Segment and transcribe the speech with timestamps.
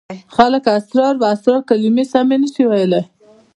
[0.35, 3.03] خلک اسرار او اصرار کلمې سمې نشي ویلای.